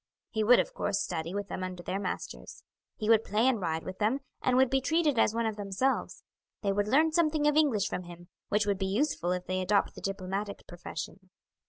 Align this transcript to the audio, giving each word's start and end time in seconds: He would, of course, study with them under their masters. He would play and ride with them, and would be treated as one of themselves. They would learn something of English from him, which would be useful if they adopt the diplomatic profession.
He 0.31 0.43
would, 0.43 0.57
of 0.59 0.73
course, 0.73 0.99
study 0.99 1.35
with 1.35 1.47
them 1.47 1.63
under 1.63 1.83
their 1.83 1.99
masters. 1.99 2.63
He 2.97 3.07
would 3.07 3.23
play 3.23 3.47
and 3.47 3.61
ride 3.61 3.83
with 3.83 3.99
them, 3.99 4.21
and 4.41 4.57
would 4.57 4.71
be 4.71 4.81
treated 4.81 5.19
as 5.19 5.35
one 5.35 5.45
of 5.45 5.57
themselves. 5.57 6.23
They 6.63 6.71
would 6.73 6.87
learn 6.87 7.11
something 7.11 7.45
of 7.47 7.55
English 7.55 7.87
from 7.87 8.05
him, 8.05 8.27
which 8.49 8.65
would 8.65 8.79
be 8.79 8.87
useful 8.87 9.31
if 9.31 9.45
they 9.45 9.61
adopt 9.61 9.93
the 9.93 10.01
diplomatic 10.01 10.65
profession. 10.65 11.29